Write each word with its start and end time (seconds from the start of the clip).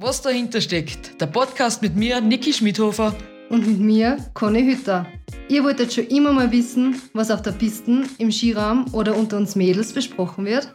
Was 0.00 0.22
dahinter 0.22 0.60
steckt, 0.60 1.20
der 1.20 1.26
Podcast 1.26 1.82
mit 1.82 1.96
mir, 1.96 2.20
Niki 2.20 2.52
Schmidhofer. 2.52 3.16
Und 3.50 3.66
mit 3.66 3.80
mir, 3.80 4.18
Conny 4.32 4.62
Hütter. 4.62 5.06
Ihr 5.48 5.64
wolltet 5.64 5.92
schon 5.92 6.06
immer 6.06 6.32
mal 6.32 6.52
wissen, 6.52 7.02
was 7.14 7.32
auf 7.32 7.42
der 7.42 7.50
Piste, 7.50 8.04
im 8.18 8.30
Skiraum 8.30 8.84
oder 8.94 9.16
unter 9.16 9.36
uns 9.36 9.56
Mädels 9.56 9.92
besprochen 9.92 10.44
wird? 10.44 10.72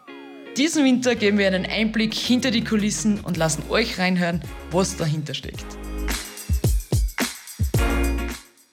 Diesen 0.57 0.83
Winter 0.83 1.15
geben 1.15 1.37
wir 1.37 1.47
einen 1.47 1.65
Einblick 1.65 2.13
hinter 2.13 2.51
die 2.51 2.65
Kulissen 2.65 3.21
und 3.21 3.37
lassen 3.37 3.63
euch 3.69 3.97
reinhören, 3.97 4.41
was 4.71 4.97
dahinter 4.97 5.33
steckt. 5.33 5.67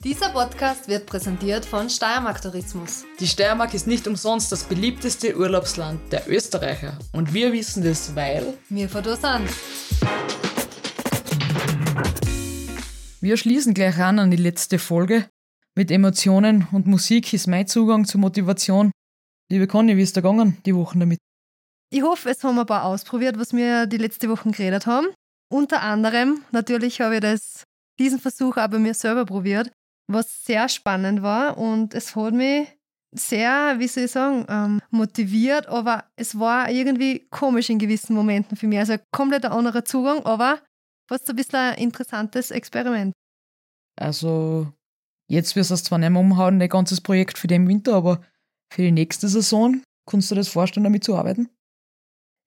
Dieser 0.02 0.30
Podcast 0.30 0.88
wird 0.88 1.06
präsentiert 1.06 1.64
von 1.64 1.88
Steiermark 1.88 2.42
Tourismus. 2.42 3.04
Die 3.20 3.28
Steiermark 3.28 3.72
ist 3.72 3.86
nicht 3.86 4.08
umsonst 4.08 4.50
das 4.50 4.64
beliebteste 4.64 5.36
Urlaubsland 5.36 6.00
der 6.10 6.28
Österreicher. 6.28 6.98
Und 7.12 7.32
wir 7.34 7.52
wissen 7.52 7.84
das, 7.84 8.16
weil 8.16 8.54
wir 8.68 8.88
von 8.88 9.04
da 9.04 9.14
sind. 9.14 9.48
Wir 13.20 13.36
schließen 13.36 13.74
gleich 13.74 13.98
an 13.98 14.18
an 14.18 14.30
die 14.30 14.36
letzte 14.36 14.78
Folge. 14.78 15.28
Mit 15.76 15.90
Emotionen 15.90 16.66
und 16.72 16.86
Musik 16.86 17.32
ist 17.32 17.46
mein 17.46 17.66
Zugang 17.66 18.04
zur 18.04 18.20
Motivation. 18.20 18.90
Liebe 19.50 19.66
Conny, 19.66 19.96
wie 19.96 20.02
ist 20.02 20.16
da 20.16 20.20
gegangen 20.20 20.58
die 20.64 20.74
Wochen 20.74 21.00
damit? 21.00 21.18
Ich 21.92 22.02
hoffe, 22.02 22.30
es 22.30 22.42
haben 22.44 22.58
ein 22.58 22.66
paar 22.66 22.84
ausprobiert, 22.84 23.38
was 23.38 23.52
wir 23.52 23.86
die 23.86 23.98
letzte 23.98 24.28
Wochen 24.28 24.52
geredet 24.52 24.86
haben. 24.86 25.08
Unter 25.52 25.82
anderem, 25.82 26.42
natürlich 26.52 27.00
habe 27.00 27.16
ich 27.16 27.20
das, 27.20 27.64
diesen 27.98 28.20
Versuch 28.20 28.56
auch 28.56 28.68
bei 28.68 28.78
mir 28.78 28.94
selber 28.94 29.26
probiert 29.26 29.70
was 30.12 30.44
sehr 30.44 30.68
spannend 30.68 31.22
war 31.22 31.56
und 31.58 31.94
es 31.94 32.16
hat 32.16 32.34
mich 32.34 32.68
sehr, 33.12 33.76
wie 33.78 33.88
soll 33.88 34.04
ich 34.04 34.10
sagen, 34.12 34.46
ähm, 34.48 34.80
motiviert, 34.90 35.66
aber 35.66 36.04
es 36.16 36.38
war 36.38 36.70
irgendwie 36.70 37.26
komisch 37.30 37.70
in 37.70 37.78
gewissen 37.78 38.14
Momenten 38.14 38.56
für 38.56 38.68
mich. 38.68 38.78
Also 38.78 38.94
ein 38.94 39.00
komplett 39.10 39.44
anderer 39.44 39.84
Zugang, 39.84 40.24
aber 40.24 40.60
fast 41.10 41.28
ein 41.28 41.36
bisschen 41.36 41.58
ein 41.58 41.78
interessantes 41.78 42.50
Experiment. 42.50 43.12
Also, 43.96 44.72
jetzt 45.28 45.56
wirst 45.56 45.70
du 45.70 45.74
es 45.74 45.84
zwar 45.84 45.98
nicht 45.98 46.10
mehr 46.10 46.20
umhauen, 46.20 46.60
dein 46.60 46.68
ganzes 46.68 47.00
Projekt 47.00 47.36
für 47.36 47.48
den 47.48 47.68
Winter, 47.68 47.94
aber 47.94 48.22
für 48.72 48.82
die 48.82 48.92
nächste 48.92 49.28
Saison, 49.28 49.82
kannst 50.08 50.30
du 50.30 50.34
dir 50.34 50.40
das 50.40 50.48
vorstellen, 50.48 50.84
damit 50.84 51.02
zu 51.02 51.16
arbeiten? 51.16 51.50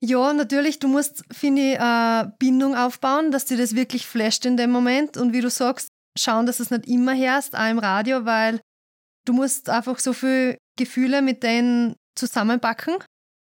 Ja, 0.01 0.33
natürlich, 0.33 0.79
du 0.79 0.87
musst, 0.87 1.23
finde 1.31 1.61
ich, 1.61 1.79
eine 1.79 2.33
Bindung 2.39 2.75
aufbauen, 2.75 3.31
dass 3.31 3.45
dir 3.45 3.57
das 3.57 3.75
wirklich 3.75 4.07
flasht 4.07 4.45
in 4.45 4.57
dem 4.57 4.71
Moment. 4.71 5.17
Und 5.17 5.33
wie 5.33 5.41
du 5.41 5.49
sagst, 5.49 5.89
schauen, 6.17 6.45
dass 6.45 6.59
es 6.59 6.71
nicht 6.71 6.87
immer 6.87 7.13
herrscht, 7.13 7.55
auch 7.55 7.69
im 7.69 7.79
Radio, 7.79 8.25
weil 8.25 8.59
du 9.25 9.33
musst 9.33 9.69
einfach 9.69 9.99
so 9.99 10.13
viele 10.13 10.57
Gefühle 10.77 11.21
mit 11.21 11.43
denen 11.43 11.95
zusammenpacken. 12.15 12.95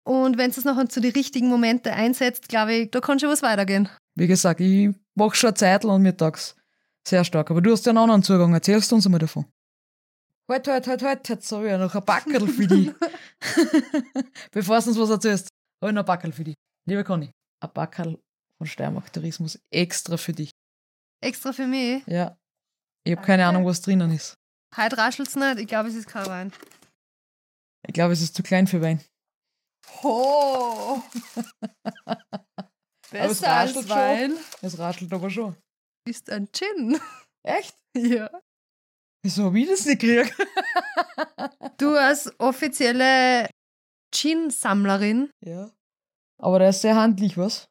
Und 0.04 0.38
wenn 0.38 0.50
es 0.50 0.64
noch 0.64 0.82
zu 0.88 1.00
den 1.00 1.12
richtigen 1.12 1.48
Momenten 1.48 1.92
einsetzt, 1.92 2.48
glaube 2.48 2.74
ich, 2.74 2.90
da 2.90 3.00
kann 3.00 3.18
schon 3.18 3.30
was 3.30 3.42
weitergehen. 3.42 3.88
Wie 4.16 4.26
gesagt, 4.26 4.60
ich 4.60 4.90
mache 5.14 5.36
schon 5.36 5.48
eine 5.48 5.54
Zeit 5.54 5.84
lang 5.84 6.02
mittags. 6.02 6.56
Sehr 7.06 7.22
stark. 7.22 7.50
Aber 7.50 7.60
du 7.60 7.70
hast 7.70 7.84
ja 7.86 7.90
einen 7.90 7.98
anderen 7.98 8.22
Zugang. 8.22 8.52
Erzählst 8.54 8.90
du 8.90 8.96
uns 8.96 9.06
einmal 9.06 9.20
davon. 9.20 9.44
Halt, 10.48 10.66
halt, 10.68 10.86
halt, 10.86 11.02
halt, 11.02 11.28
jetzt 11.28 11.52
habe 11.52 11.64
ich 11.64 11.70
ja 11.70 11.78
noch 11.78 11.94
ein 11.94 12.04
Backerl 12.04 12.48
für 12.48 12.66
dich. 12.66 12.92
Bevor 14.52 14.80
du 14.80 14.88
uns 14.88 14.98
was 14.98 15.10
erzählst, 15.10 15.48
habe 15.82 15.90
ich 15.90 15.94
noch 15.94 16.02
ein 16.02 16.06
Backerl 16.06 16.32
für 16.32 16.44
dich. 16.44 16.54
Liebe 16.88 17.04
Conny, 17.04 17.30
ein 17.60 17.70
Backerl 17.74 18.18
von 18.58 18.66
Steiermark 18.66 19.12
Tourismus 19.12 19.58
extra 19.70 20.16
für 20.16 20.32
dich. 20.32 20.50
Extra 21.20 21.52
für 21.52 21.66
mich? 21.66 22.06
Ja. 22.06 22.36
Ich 23.04 23.16
habe 23.16 23.26
keine 23.26 23.46
Ahnung, 23.46 23.66
was 23.66 23.82
drinnen 23.82 24.10
ist. 24.12 24.34
Heute 24.76 24.96
raschelt 24.98 25.28
es 25.28 25.36
nicht. 25.36 25.58
Ich 25.58 25.66
glaube, 25.66 25.88
es 25.88 25.94
ist 25.94 26.08
kein 26.08 26.26
Wein. 26.26 26.52
Ich 27.86 27.92
glaube, 27.92 28.12
es 28.12 28.22
ist 28.22 28.34
zu 28.34 28.42
klein 28.42 28.66
für 28.66 28.80
Wein. 28.80 29.00
Oh! 30.02 31.02
Besser 33.10 33.52
als 33.52 33.88
Wein. 33.88 34.32
Schon. 34.32 34.40
Es 34.62 34.78
raschelt 34.78 35.12
aber 35.12 35.30
schon. 35.30 35.56
Ist 36.08 36.30
ein 36.30 36.48
Gin. 36.52 36.98
Echt? 37.42 37.74
Ja. 37.96 38.30
Wieso 39.22 39.44
habe 39.44 39.60
ich 39.60 39.68
das 39.68 39.84
nicht 39.86 40.00
gekriegt? 40.00 40.34
du 41.78 41.96
als 41.96 42.32
offizielle 42.38 43.48
Gin-Sammlerin. 44.14 45.30
Ja. 45.44 45.70
Aber 46.38 46.58
der 46.58 46.70
ist 46.70 46.82
sehr 46.82 46.96
handlich, 46.96 47.36
was? 47.36 47.68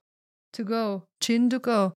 To 0.53 0.65
go. 0.65 1.03
Gin 1.21 1.49
to 1.49 1.59
go. 1.59 1.93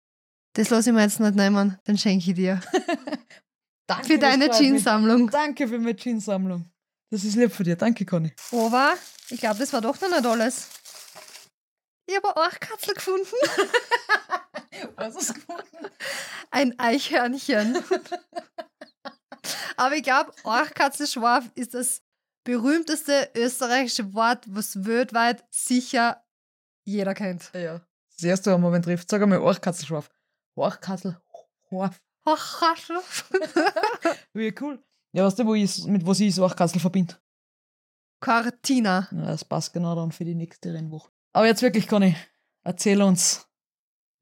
Das 0.54 0.70
lasse 0.70 0.90
ich 0.90 0.96
mir 0.96 1.04
jetzt 1.04 1.20
nicht 1.20 1.36
nehmen, 1.36 1.78
dann 1.84 1.98
schenke 1.98 2.32
ich 2.32 2.36
dir. 2.36 2.60
Danke 3.88 4.06
für 4.06 4.20
deine 4.20 4.50
Jeans-Sammlung. 4.50 5.30
Danke 5.30 5.68
für 5.68 5.78
meine 5.80 5.96
Jeans-Sammlung. 5.96 6.70
Das 7.10 7.24
ist 7.24 7.36
lieb 7.36 7.52
von 7.52 7.64
dir. 7.64 7.76
Danke, 7.76 8.06
Conny. 8.06 8.34
Aber 8.52 8.96
ich 9.30 9.40
glaube, 9.40 9.60
das 9.60 9.72
war 9.72 9.82
doch 9.82 10.00
noch 10.02 10.10
nicht 10.10 10.26
alles. 10.26 10.70
Ich 12.08 12.16
habe 12.16 12.36
auch 12.36 12.60
Katzel 12.60 12.94
gefunden. 12.94 13.28
Was 14.96 15.28
du 15.28 15.34
gefunden? 15.34 15.88
Ein 16.52 16.80
Eichhörnchen. 16.80 17.84
Aber 19.76 19.96
ich 19.96 20.04
glaube, 20.04 20.32
Orchkatzelschwarf 20.44 21.46
ist 21.56 21.74
das 21.74 22.02
berühmteste 22.44 23.30
österreichische 23.36 24.14
Wort, 24.14 24.46
was 24.48 24.86
weltweit 24.86 25.44
sicher 25.50 26.24
jeder 26.86 27.14
kennt. 27.14 27.52
Ja. 27.54 27.82
Das 28.16 28.24
erste, 28.24 28.54
was 28.54 28.60
man 28.60 28.82
trifft, 28.82 29.10
sag 29.10 29.22
einmal 29.22 29.40
Orchkatzelschwarf. 29.40 30.10
Horchkassel. 30.56 31.22
Horf. 31.70 32.02
Wie 34.34 34.54
cool. 34.62 34.84
Ja, 35.12 35.26
weißt 35.26 35.40
du, 35.40 35.46
wo 35.46 35.56
ich, 35.56 35.86
mit 35.86 36.06
was 36.06 36.20
ich 36.20 36.38
Horchkassel 36.38 36.80
verbinde? 36.80 37.16
Cortina. 38.20 39.08
Ja, 39.12 39.26
das 39.26 39.46
passt 39.46 39.74
genau 39.74 39.96
dann 39.96 40.12
für 40.12 40.26
die 40.26 40.36
nächste 40.36 40.74
Rennwoche. 40.74 41.12
Aber 41.38 41.46
jetzt 41.46 41.62
wirklich, 41.62 41.88
Conny, 41.88 42.16
erzähl 42.64 43.00
uns, 43.00 43.48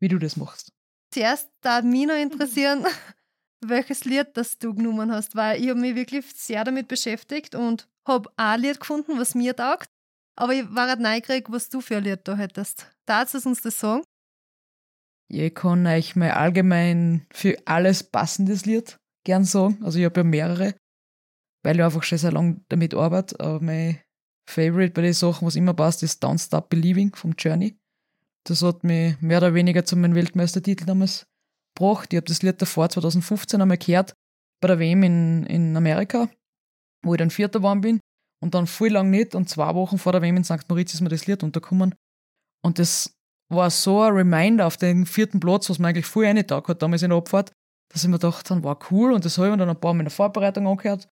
wie 0.01 0.09
du 0.09 0.19
das 0.19 0.35
machst. 0.35 0.73
Zuerst 1.13 1.49
da 1.61 1.81
mich 1.81 2.05
noch 2.05 2.21
interessieren, 2.21 2.85
welches 3.65 4.03
Lied 4.03 4.31
das 4.33 4.57
du 4.57 4.73
genommen 4.73 5.13
hast, 5.13 5.33
weil 5.33 5.63
ich 5.63 5.69
habe 5.69 5.79
mich 5.79 5.95
wirklich 5.95 6.25
sehr 6.33 6.65
damit 6.65 6.89
beschäftigt 6.89 7.55
und 7.55 7.87
habe 8.05 8.29
ein 8.35 8.59
Lied 8.59 8.81
gefunden, 8.81 9.17
was 9.17 9.33
mir 9.33 9.55
taugt. 9.55 9.89
Aber 10.37 10.53
ich 10.53 10.65
war 10.75 10.89
halt 10.89 10.99
neugierig, 10.99 11.49
was 11.49 11.69
du 11.69 11.79
für 11.79 11.95
ein 11.95 12.03
Lied 12.03 12.27
da 12.27 12.35
hättest. 12.35 12.93
Darfst 13.05 13.33
du 13.33 13.47
uns 13.47 13.61
das 13.61 13.79
sagen? 13.79 14.03
Ich 15.29 15.55
kann 15.55 15.87
euch 15.87 16.17
mal 16.17 16.31
allgemein 16.31 17.27
für 17.31 17.57
alles 17.63 18.03
passendes 18.03 18.65
Lied 18.65 18.99
gern 19.23 19.45
sagen. 19.45 19.81
Also 19.85 19.99
ich 19.99 20.03
habe 20.03 20.19
ja 20.19 20.25
mehrere, 20.25 20.75
weil 21.63 21.77
ich 21.77 21.81
einfach 21.81 22.03
schon 22.03 22.17
sehr 22.17 22.33
lange 22.33 22.59
damit 22.67 22.93
arbeite. 22.93 23.39
Aber 23.39 23.61
mein 23.61 24.01
Favorite 24.45 24.93
bei 24.93 25.01
den 25.01 25.13
Sachen, 25.13 25.45
was 25.45 25.55
immer 25.55 25.73
passt, 25.73 26.03
ist 26.03 26.23
Don't 26.23 26.39
Stop 26.39 26.69
Believing 26.69 27.13
vom 27.15 27.33
Journey. 27.37 27.77
Das 28.43 28.61
hat 28.61 28.83
mich 28.83 29.19
mehr 29.21 29.39
oder 29.39 29.53
weniger 29.53 29.85
zu 29.85 29.95
meinem 29.95 30.15
Weltmeistertitel 30.15 30.85
damals 30.85 31.25
gebracht. 31.75 32.13
Ich 32.13 32.17
habe 32.17 32.27
das 32.27 32.41
Lied 32.43 32.61
davor 32.61 32.89
2015 32.89 33.61
einmal 33.61 33.77
gehört 33.77 34.13
bei 34.61 34.67
der 34.67 34.79
WM 34.79 35.03
in, 35.03 35.45
in 35.47 35.75
Amerika, 35.75 36.29
wo 37.03 37.13
ich 37.13 37.17
dann 37.17 37.31
Vierter 37.31 37.59
geworden 37.59 37.81
bin. 37.81 37.99
Und 38.41 38.53
dann 38.53 38.67
viel 38.67 38.93
lang 38.93 39.09
nicht. 39.09 39.33
Und 39.33 39.49
zwei 39.49 39.73
Wochen 39.73 39.97
vor 39.97 40.11
der 40.11 40.21
WM 40.21 40.37
in 40.37 40.43
St. 40.43 40.69
Moritz 40.69 40.93
ist 40.93 41.01
mir 41.01 41.09
das 41.09 41.25
Lied 41.25 41.41
untergekommen. 41.41 41.95
Und 42.63 42.77
das 42.77 43.15
war 43.49 43.69
so 43.69 44.01
ein 44.01 44.13
Reminder 44.13 44.67
auf 44.67 44.77
den 44.77 45.05
vierten 45.05 45.39
Platz, 45.39 45.69
was 45.69 45.79
mir 45.79 45.87
eigentlich 45.87 46.05
voll 46.05 46.25
reingetaugt 46.25 46.67
hat, 46.67 46.81
damals 46.81 47.01
in 47.01 47.09
der 47.09 47.17
Abfahrt, 47.17 47.51
dass 47.89 48.03
ich 48.03 48.09
mir 48.09 48.17
gedacht 48.17 48.49
habe, 48.49 48.63
war 48.63 48.79
cool 48.91 49.13
und 49.13 49.23
das 49.23 49.37
habe 49.37 49.47
ich 49.47 49.51
mir 49.51 49.57
dann 49.57 49.69
ein 49.69 49.79
paar 49.79 49.93
Mal 49.93 50.01
in 50.01 50.05
der 50.05 50.11
Vorbereitung 50.11 50.67
angehört 50.67 51.07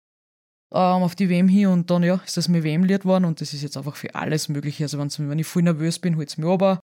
ähm, 0.74 1.04
auf 1.04 1.16
die 1.16 1.30
WM 1.30 1.48
hier 1.48 1.70
und 1.70 1.90
dann 1.92 2.04
ja, 2.04 2.16
ist 2.26 2.36
das 2.36 2.48
mir 2.48 2.64
WM-Lied 2.64 3.02
geworden 3.02 3.26
und 3.26 3.42
das 3.42 3.54
ist 3.54 3.62
jetzt 3.62 3.78
einfach 3.78 3.96
für 3.96 4.16
alles 4.16 4.50
Mögliche. 4.50 4.84
Also 4.84 4.98
wenn 5.00 5.40
ich 5.40 5.48
voll 5.48 5.62
nervös 5.62 6.00
bin, 6.00 6.18
holt 6.18 6.30
es 6.30 6.38
mir 6.38 6.48
aber. 6.48 6.80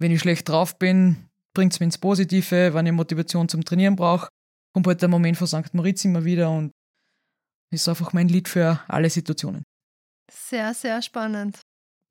Wenn 0.00 0.12
ich 0.12 0.20
schlecht 0.20 0.48
drauf 0.48 0.78
bin, 0.78 1.28
bringt 1.54 1.72
es 1.72 1.80
mir 1.80 1.86
ins 1.86 1.98
Positive. 1.98 2.74
Wenn 2.74 2.86
ich 2.86 2.92
Motivation 2.92 3.48
zum 3.48 3.64
Trainieren 3.64 3.96
brauche, 3.96 4.28
kommt 4.72 4.86
halt 4.86 5.02
der 5.02 5.08
Moment 5.08 5.36
von 5.36 5.46
St. 5.46 5.74
Moritz 5.74 6.04
immer 6.04 6.24
wieder 6.24 6.50
und 6.50 6.70
ist 7.72 7.88
einfach 7.88 8.12
mein 8.12 8.28
Lied 8.28 8.48
für 8.48 8.80
alle 8.86 9.10
Situationen. 9.10 9.64
Sehr, 10.30 10.72
sehr 10.74 11.02
spannend. 11.02 11.60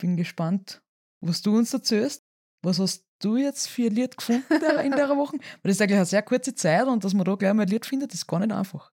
Bin 0.01 0.17
gespannt, 0.17 0.81
was 1.21 1.41
du 1.41 1.57
uns 1.57 1.73
erzählst. 1.73 2.21
Was 2.65 2.79
hast 2.79 3.03
du 3.21 3.37
jetzt 3.37 3.67
für 3.67 3.87
ein 3.87 3.95
Lied 3.95 4.15
gefunden 4.17 4.45
in 4.51 4.91
der 4.91 5.09
Woche? 5.17 5.37
Weil 5.37 5.69
das 5.69 5.73
ist 5.73 5.81
eigentlich 5.81 5.97
eine 5.97 6.05
sehr 6.05 6.21
kurze 6.21 6.55
Zeit 6.55 6.87
und 6.87 7.03
dass 7.03 7.13
man 7.13 7.25
da 7.25 7.35
gleich 7.35 7.53
mal 7.53 7.63
ein 7.63 7.69
Lied 7.69 7.85
findet, 7.85 8.13
ist 8.13 8.27
gar 8.27 8.39
nicht 8.39 8.51
einfach. 8.51 8.89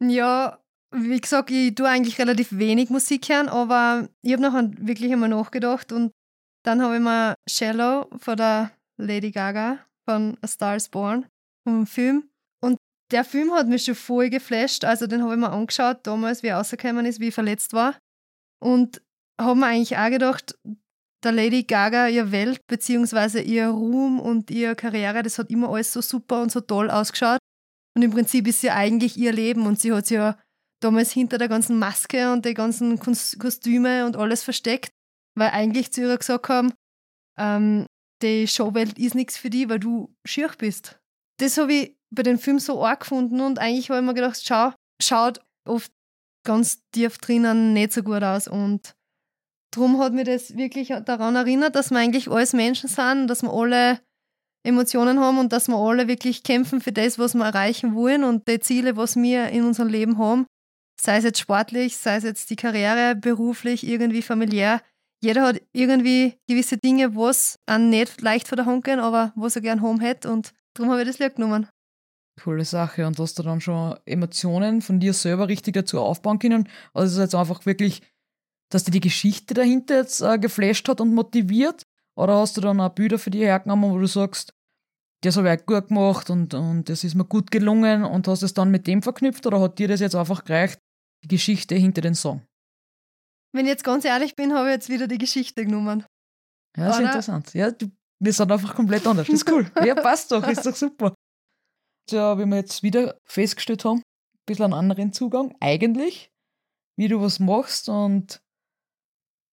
Ja, 0.00 0.62
wie 0.92 1.20
gesagt, 1.20 1.50
ich 1.50 1.74
tue 1.74 1.88
eigentlich 1.88 2.18
relativ 2.18 2.52
wenig 2.52 2.90
Musik 2.90 3.28
hören, 3.28 3.48
aber 3.48 4.08
ich 4.22 4.32
habe 4.32 4.42
noch 4.42 4.54
wirklich 4.78 5.12
einmal 5.12 5.28
nachgedacht 5.28 5.92
und 5.92 6.12
dann 6.64 6.82
habe 6.82 6.96
ich 6.96 7.00
mir 7.00 7.34
Shallow 7.48 8.08
von 8.18 8.36
der 8.36 8.70
Lady 8.98 9.30
Gaga 9.30 9.78
von 10.08 10.36
A 10.42 10.46
Star 10.46 10.76
is 10.76 10.88
Born 10.88 11.26
vom 11.66 11.86
Film 11.86 12.28
und 12.62 12.78
der 13.10 13.24
Film 13.24 13.52
hat 13.52 13.68
mich 13.68 13.84
schon 13.84 13.94
voll 13.94 14.30
geflasht, 14.30 14.84
also 14.84 15.06
den 15.06 15.22
habe 15.22 15.34
ich 15.34 15.40
mir 15.40 15.50
angeschaut 15.50 16.06
damals, 16.06 16.42
wie 16.42 16.48
er 16.48 16.58
rausgekommen 16.58 17.06
ist, 17.06 17.20
wie 17.20 17.28
ich 17.28 17.34
verletzt 17.34 17.72
war 17.72 17.96
und 18.62 19.02
habe 19.40 19.58
mir 19.58 19.66
eigentlich 19.66 19.96
auch 19.96 20.10
gedacht, 20.10 20.58
der 21.24 21.32
Lady 21.32 21.62
Gaga 21.62 22.08
ihr 22.08 22.32
Welt 22.32 22.66
bzw. 22.66 23.42
ihr 23.42 23.68
Ruhm 23.68 24.20
und 24.20 24.50
ihre 24.50 24.74
Karriere, 24.74 25.22
das 25.22 25.38
hat 25.38 25.50
immer 25.50 25.70
alles 25.70 25.92
so 25.92 26.00
super 26.00 26.42
und 26.42 26.50
so 26.50 26.60
toll 26.60 26.90
ausgeschaut. 26.90 27.38
Und 27.94 28.02
im 28.02 28.10
Prinzip 28.10 28.48
ist 28.48 28.60
sie 28.60 28.70
eigentlich 28.70 29.16
ihr 29.16 29.32
Leben 29.32 29.66
und 29.66 29.78
sie 29.78 29.92
hat 29.92 30.06
sich 30.06 30.16
ja 30.16 30.36
damals 30.84 31.12
hinter 31.12 31.38
der 31.38 31.48
ganzen 31.48 31.78
Maske 31.78 32.32
und 32.32 32.44
den 32.44 32.54
ganzen 32.54 32.98
Kostüme 32.98 34.06
und 34.06 34.16
alles 34.16 34.42
versteckt, 34.42 34.92
weil 35.36 35.50
eigentlich 35.50 35.92
zu 35.92 36.02
ihr 36.02 36.16
gesagt 36.16 36.48
haben, 36.48 36.72
ähm, 37.38 37.86
die 38.22 38.46
Showwelt 38.46 38.98
ist 38.98 39.14
nichts 39.14 39.36
für 39.36 39.50
dich, 39.50 39.68
weil 39.68 39.80
du 39.80 40.14
schier 40.24 40.50
bist. 40.56 41.00
Das 41.38 41.58
habe 41.58 41.72
ich 41.72 41.96
bei 42.10 42.22
den 42.22 42.38
Film 42.38 42.58
so 42.58 42.84
arg 42.84 43.00
gefunden 43.00 43.40
und 43.40 43.58
eigentlich 43.58 43.90
habe 43.90 44.00
ich 44.00 44.06
mir 44.06 44.14
gedacht, 44.14 44.40
schau, 44.44 44.72
schaut 45.00 45.40
oft 45.66 45.90
ganz 46.44 46.82
tief 46.92 47.18
drinnen 47.18 47.72
nicht 47.72 47.92
so 47.92 48.02
gut 48.02 48.22
aus 48.22 48.48
und 48.48 48.94
darum 49.72 49.98
hat 49.98 50.12
mir 50.12 50.24
das 50.24 50.56
wirklich 50.56 50.88
daran 50.88 51.36
erinnert, 51.36 51.74
dass 51.74 51.90
wir 51.90 51.98
eigentlich 51.98 52.30
alles 52.30 52.52
Menschen 52.52 52.88
sind, 52.88 53.28
dass 53.28 53.42
wir 53.42 53.52
alle 53.52 54.00
Emotionen 54.64 55.18
haben 55.18 55.38
und 55.38 55.52
dass 55.52 55.68
wir 55.68 55.76
alle 55.76 56.06
wirklich 56.08 56.42
kämpfen 56.42 56.80
für 56.80 56.92
das, 56.92 57.18
was 57.18 57.34
wir 57.34 57.44
erreichen 57.44 57.94
wollen 57.94 58.22
und 58.22 58.46
die 58.48 58.60
Ziele, 58.60 58.96
was 58.96 59.16
wir 59.16 59.48
in 59.48 59.64
unserem 59.64 59.88
Leben 59.88 60.18
haben. 60.18 60.46
Sei 61.00 61.16
es 61.16 61.24
jetzt 61.24 61.40
sportlich, 61.40 61.96
sei 61.96 62.16
es 62.16 62.24
jetzt 62.24 62.50
die 62.50 62.56
Karriere, 62.56 63.16
beruflich, 63.16 63.86
irgendwie 63.86 64.22
familiär. 64.22 64.80
Jeder 65.20 65.42
hat 65.46 65.62
irgendwie 65.72 66.38
gewisse 66.48 66.78
Dinge, 66.78 67.14
was 67.14 67.58
an 67.66 67.90
nicht 67.90 68.20
leicht 68.20 68.48
von 68.48 68.56
der 68.56 68.66
Hand 68.66 68.84
gehen, 68.84 68.98
aber 68.98 69.32
was 69.36 69.56
er 69.56 69.62
gern 69.62 69.82
home 69.82 70.02
hätte 70.02 70.30
und 70.30 70.52
darum 70.74 70.90
habe 70.90 71.02
ich 71.02 71.08
das 71.08 71.18
Lied 71.18 71.36
genommen. 71.36 71.68
Coole 72.40 72.64
Sache. 72.64 73.06
Und 73.06 73.18
hast 73.18 73.38
du 73.38 73.42
dann 73.42 73.60
schon 73.60 73.96
Emotionen 74.06 74.82
von 74.82 75.00
dir 75.00 75.12
selber 75.12 75.48
richtig 75.48 75.74
dazu 75.74 76.00
aufbauen 76.00 76.38
können? 76.38 76.68
Also 76.94 77.06
ist 77.06 77.12
es 77.12 77.18
jetzt 77.18 77.34
einfach 77.34 77.66
wirklich, 77.66 78.02
dass 78.70 78.84
dir 78.84 78.90
die 78.90 79.00
Geschichte 79.00 79.54
dahinter 79.54 79.96
jetzt 79.96 80.22
äh, 80.22 80.38
geflasht 80.38 80.88
hat 80.88 81.00
und 81.00 81.14
motiviert? 81.14 81.86
Oder 82.14 82.36
hast 82.36 82.56
du 82.56 82.60
dann 82.60 82.80
auch 82.80 82.90
Bilder 82.90 83.18
für 83.18 83.30
dich 83.30 83.42
hergenommen, 83.42 83.92
wo 83.92 83.98
du 83.98 84.06
sagst, 84.06 84.54
das 85.22 85.36
habe 85.36 85.52
ich 85.52 85.60
auch 85.60 85.66
gut 85.66 85.88
gemacht 85.88 86.30
und, 86.30 86.52
und 86.52 86.88
das 86.88 87.04
ist 87.04 87.14
mir 87.14 87.24
gut 87.24 87.50
gelungen 87.50 88.04
und 88.04 88.26
hast 88.26 88.42
es 88.42 88.54
dann 88.54 88.70
mit 88.70 88.86
dem 88.86 89.02
verknüpft 89.02 89.46
oder 89.46 89.60
hat 89.60 89.78
dir 89.78 89.88
das 89.88 90.00
jetzt 90.00 90.16
einfach 90.16 90.44
gereicht, 90.44 90.78
die 91.22 91.28
Geschichte 91.28 91.76
hinter 91.76 92.00
den 92.00 92.14
Song? 92.14 92.42
Wenn 93.52 93.66
ich 93.66 93.70
jetzt 93.70 93.84
ganz 93.84 94.04
ehrlich 94.04 94.34
bin, 94.34 94.52
habe 94.52 94.68
ich 94.68 94.74
jetzt 94.74 94.88
wieder 94.88 95.06
die 95.06 95.18
Geschichte 95.18 95.64
genommen. 95.64 96.04
Ja, 96.76 96.86
das 96.86 96.98
ist 96.98 97.04
interessant. 97.04 97.54
Ja, 97.54 97.70
du, 97.70 97.90
wir 98.18 98.32
sind 98.32 98.50
einfach 98.50 98.74
komplett 98.74 99.06
anders. 99.06 99.26
Das 99.26 99.34
ist 99.34 99.50
cool. 99.50 99.70
ja, 99.84 99.94
passt 99.94 100.32
doch, 100.32 100.46
ist 100.48 100.66
doch 100.66 100.74
super. 100.74 101.14
Ja, 102.10 102.36
wie 102.38 102.46
wir 102.46 102.56
jetzt 102.56 102.82
wieder 102.82 103.20
festgestellt 103.24 103.84
haben, 103.84 103.98
ein 103.98 104.46
bisschen 104.46 104.64
einen 104.64 104.74
anderen 104.74 105.12
Zugang, 105.12 105.54
eigentlich, 105.60 106.32
wie 106.96 107.08
du 107.08 107.20
was 107.20 107.38
machst 107.38 107.88
und 107.88 108.42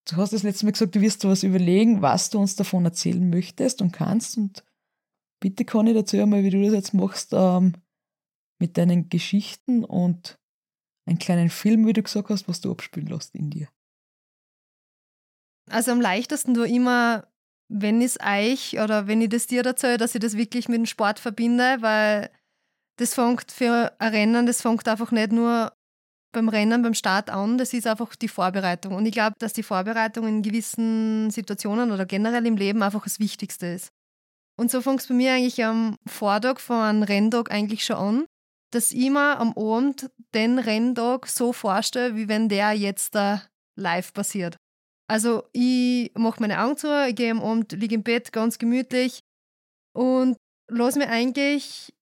du 0.10 0.16
hast 0.16 0.34
das 0.34 0.42
letzte 0.42 0.66
Mal 0.66 0.72
gesagt, 0.72 0.96
du 0.96 1.02
wirst 1.02 1.24
dir 1.24 1.30
was 1.30 1.44
überlegen, 1.44 2.02
was 2.02 2.32
du 2.32 2.40
uns 2.40 2.56
davon 2.56 2.86
erzählen 2.86 3.30
möchtest 3.30 3.84
und 3.84 3.92
kannst 3.92 4.38
und 4.38 4.64
bitte 5.40 5.64
ich 5.64 5.94
dazu 5.94 6.18
einmal, 6.18 6.44
wie 6.44 6.50
du 6.50 6.62
das 6.64 6.74
jetzt 6.74 6.94
machst, 6.94 7.34
ähm, 7.34 7.74
mit 8.60 8.78
deinen 8.78 9.10
Geschichten 9.10 9.84
und 9.84 10.38
einen 11.08 11.20
kleinen 11.20 11.50
Film, 11.50 11.88
wie 11.88 11.94
du 11.94 12.04
gesagt 12.04 12.30
hast, 12.30 12.48
was 12.48 12.62
du 12.62 12.72
abspielen 12.72 13.08
lässt 13.08 13.34
in 13.36 13.50
dir. 13.50 13.68
Also 15.70 15.92
am 15.92 16.02
leichtesten 16.02 16.54
du 16.54 16.64
immer, 16.64 17.28
wenn 17.72 18.02
ich 18.02 18.16
es 18.16 18.20
euch 18.20 18.82
oder 18.82 19.08
wenn 19.08 19.22
ich 19.22 19.30
das 19.30 19.48
dir 19.48 19.66
erzähle, 19.66 19.98
dass 19.98 20.16
ich 20.16 20.22
das 20.22 20.36
wirklich 20.36 20.68
mit 20.68 20.78
dem 20.78 20.86
Sport 20.86 21.20
verbinde, 21.20 21.78
weil 21.82 22.30
das 22.98 23.14
fängt 23.14 23.52
für 23.52 23.96
ein 24.00 24.12
Rennen, 24.12 24.46
das 24.46 24.62
fängt 24.62 24.88
einfach 24.88 25.12
nicht 25.12 25.32
nur 25.32 25.72
beim 26.32 26.50
Rennen, 26.50 26.82
beim 26.82 26.94
Start 26.94 27.30
an, 27.30 27.58
das 27.58 27.74
ist 27.74 27.88
einfach 27.88 28.16
die 28.16 28.28
Vorbereitung. 28.28 28.94
Und 28.94 29.06
ich 29.06 29.14
glaube, 29.14 29.36
dass 29.40 29.54
die 29.54 29.64
Vorbereitung 29.64 30.28
in 30.28 30.42
gewissen 30.42 31.32
Situationen 31.32 31.92
oder 31.92 32.06
generell 32.06 32.46
im 32.46 32.58
Leben 32.58 32.84
einfach 32.84 33.04
das 33.04 33.20
Wichtigste 33.20 33.68
ist. 33.68 33.92
Und 34.60 34.70
so 34.70 34.82
fängt 34.82 35.00
es 35.00 35.08
bei 35.08 35.14
mir 35.14 35.32
eigentlich 35.32 35.64
am 35.64 35.96
Vortag 36.06 36.60
von 36.60 36.76
einem 36.76 37.04
Renntag 37.04 37.50
eigentlich 37.50 37.86
schon 37.86 37.96
an, 37.96 38.26
dass 38.74 38.92
ich 38.92 39.10
mir 39.10 39.40
am 39.40 39.54
Abend 39.58 40.12
den 40.34 40.60
Renntag 40.60 41.28
so 41.28 41.54
vorstelle, 41.54 42.18
wie 42.18 42.28
wenn 42.28 42.50
der 42.50 42.74
jetzt 42.74 43.16
da 43.16 43.42
live 43.78 44.14
passiert. 44.14 44.58
Also 45.10 45.44
ich 45.54 46.12
mache 46.16 46.42
meine 46.42 46.62
Augen 46.62 46.76
zu, 46.76 47.08
ich 47.08 47.16
gehe 47.16 47.32
am 47.32 47.42
Abend, 47.42 47.72
liege 47.72 47.96
im 47.96 48.04
Bett 48.04 48.34
ganz 48.34 48.60
gemütlich 48.60 49.22
und 49.96 50.36
lasse 50.70 51.00
mir 51.00 51.08
eigentlich 51.08 51.94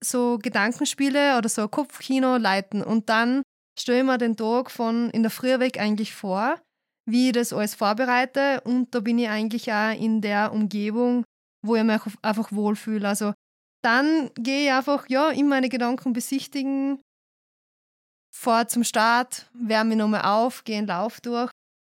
so 0.00 0.38
Gedankenspiele 0.38 1.36
oder 1.36 1.48
so 1.48 1.62
ein 1.62 1.70
Kopfkino 1.72 2.36
leiten 2.36 2.82
und 2.82 3.08
dann 3.08 3.42
stelle 3.76 3.98
ich 3.98 4.04
mir 4.04 4.16
den 4.16 4.36
Tag 4.36 4.70
von 4.70 5.10
in 5.10 5.22
der 5.22 5.32
Früh 5.32 5.58
weg 5.58 5.80
eigentlich 5.80 6.14
vor, 6.14 6.56
wie 7.04 7.26
ich 7.26 7.32
das 7.32 7.52
alles 7.52 7.74
vorbereite 7.74 8.60
und 8.60 8.94
da 8.94 9.00
bin 9.00 9.18
ich 9.18 9.28
eigentlich 9.28 9.72
auch 9.72 9.92
in 9.92 10.20
der 10.20 10.52
Umgebung, 10.52 11.24
wo 11.64 11.76
ich 11.76 11.82
mich 11.82 12.00
einfach 12.22 12.52
wohlfühle. 12.52 13.06
Also 13.06 13.32
dann 13.82 14.30
gehe 14.34 14.66
ich 14.66 14.72
einfach 14.72 15.08
ja, 15.08 15.30
in 15.30 15.48
meine 15.48 15.68
Gedanken 15.68 16.12
besichtigen, 16.12 17.00
fahre 18.34 18.66
zum 18.66 18.84
Start, 18.84 19.48
wärme 19.54 19.90
mich 19.90 19.98
nochmal 19.98 20.22
auf, 20.22 20.64
gehe 20.64 20.78
in 20.78 20.86
Lauf 20.86 21.20
durch. 21.20 21.50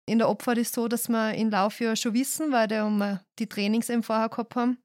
In 0.09 0.19
der 0.19 0.29
Opfer 0.29 0.57
ist 0.57 0.69
es 0.69 0.75
so, 0.75 0.89
dass 0.89 1.09
wir 1.09 1.35
in 1.35 1.51
Lauf 1.51 1.81
ja 1.81 1.95
schon 1.95 2.15
wissen, 2.15 2.51
weil 2.51 2.69
wir 2.69 3.25
die 3.39 3.49
Trainings 3.49 3.89
eben 3.89 4.03
vorher 4.03 4.29
gehabt 4.29 4.57
haben. 4.57 4.79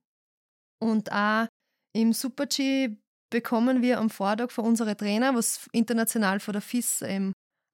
Und 0.79 1.11
auch 1.11 1.47
im 1.95 2.13
Super-G 2.13 2.97
bekommen 3.31 3.81
wir 3.81 3.99
am 3.99 4.09
Vortag 4.09 4.51
von 4.51 4.65
unseren 4.65 4.95
Trainer, 4.95 5.33
was 5.33 5.67
international 5.71 6.39
von 6.39 6.53
der 6.53 6.61
FIS 6.61 7.03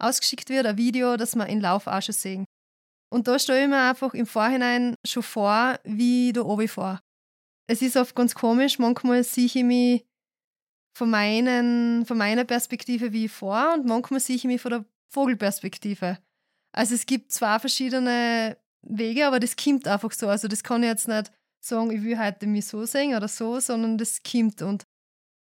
ausgeschickt 0.01 0.49
wird, 0.49 0.65
ein 0.65 0.77
Video, 0.77 1.17
das 1.17 1.35
wir 1.35 1.47
in 1.47 1.59
Lauf 1.59 1.87
auch 1.87 2.01
schon 2.01 2.13
sehen. 2.13 2.45
Und 3.13 3.27
da 3.27 3.37
stelle 3.37 3.61
ich 3.61 3.69
mir 3.69 3.89
einfach 3.89 4.15
im 4.15 4.25
Vorhinein 4.25 4.95
schon 5.05 5.21
vor, 5.21 5.79
wie 5.83 6.29
ich 6.29 6.33
da 6.33 6.41
oben 6.41 6.67
fahre. 6.67 6.99
Es 7.67 7.83
ist 7.83 7.95
oft 7.95 8.15
ganz 8.15 8.33
komisch, 8.33 8.79
manchmal 8.79 9.23
sehe 9.23 9.45
ich 9.45 9.55
mich 9.55 10.03
von, 10.97 11.11
meinen, 11.11 12.07
von 12.07 12.17
meiner 12.17 12.43
Perspektive 12.43 13.13
wie 13.13 13.25
ich 13.25 13.31
vor 13.31 13.75
und 13.75 13.85
manchmal 13.85 14.19
sehe 14.19 14.35
ich 14.35 14.45
mich 14.45 14.59
von 14.59 14.71
der 14.71 14.85
Vogelperspektive. 15.13 16.17
Also 16.75 16.95
es 16.95 17.05
gibt 17.05 17.31
zwei 17.31 17.59
verschiedene 17.59 18.57
Wege, 18.81 19.27
aber 19.27 19.39
das 19.39 19.55
kommt 19.55 19.87
einfach 19.87 20.11
so. 20.11 20.27
Also 20.27 20.47
das 20.47 20.63
kann 20.63 20.81
ich 20.81 20.89
jetzt 20.89 21.07
nicht 21.07 21.31
sagen, 21.63 21.91
ich 21.91 22.01
will 22.01 22.17
heute 22.17 22.47
mich 22.47 22.65
so 22.65 22.83
sehen 22.85 23.15
oder 23.15 23.27
so, 23.27 23.59
sondern 23.59 23.99
das 23.99 24.23
kommt. 24.23 24.63
Und 24.63 24.85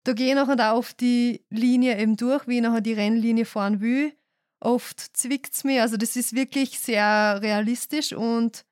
da 0.04 0.14
gehe 0.14 0.30
ich 0.30 0.34
nachher 0.34 0.72
auch 0.72 0.78
auf 0.78 0.94
die 0.94 1.44
Linie 1.50 2.00
eben 2.00 2.16
durch, 2.16 2.48
wie 2.48 2.56
ich 2.56 2.62
nachher 2.62 2.80
die 2.80 2.94
Rennlinie 2.94 3.44
fahren 3.44 3.82
will. 3.82 4.17
Oft 4.60 5.16
zwickt 5.16 5.54
es 5.54 5.64
mich, 5.64 5.80
also 5.80 5.96
das 5.96 6.16
ist 6.16 6.34
wirklich 6.34 6.80
sehr 6.80 7.38
realistisch 7.40 8.12
und 8.12 8.64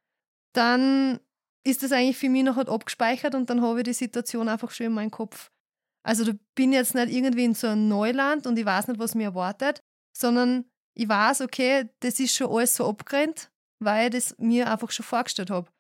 dann 0.52 1.20
ist 1.64 1.82
das 1.82 1.92
eigentlich 1.92 2.16
für 2.16 2.28
mich 2.28 2.44
nachher 2.44 2.68
abgespeichert 2.68 3.34
und 3.34 3.50
dann 3.50 3.62
habe 3.62 3.80
ich 3.80 3.84
die 3.84 3.92
Situation 3.92 4.48
einfach 4.48 4.70
schon 4.70 4.86
in 4.86 4.92
meinem 4.92 5.10
Kopf. 5.10 5.50
Also 6.04 6.24
da 6.24 6.32
bin 6.54 6.72
ich 6.72 6.78
jetzt 6.78 6.94
nicht 6.94 7.12
irgendwie 7.12 7.44
in 7.44 7.54
so 7.54 7.66
einem 7.66 7.88
Neuland 7.88 8.46
und 8.46 8.58
ich 8.58 8.64
weiß 8.64 8.88
nicht, 8.88 9.00
was 9.00 9.14
mir 9.14 9.24
erwartet, 9.24 9.80
sondern 10.16 10.64
ich 10.96 11.08
weiß, 11.08 11.40
okay, 11.42 11.88
das 12.00 12.18
ist 12.20 12.34
schon 12.34 12.50
alles 12.50 12.76
so 12.76 12.88
abgerennt, 12.88 13.50
weil 13.80 14.06
ich 14.06 14.14
das 14.14 14.38
mir 14.38 14.70
einfach 14.70 14.90
schon 14.90 15.04
vorgestellt 15.04 15.50
habe. 15.50 15.70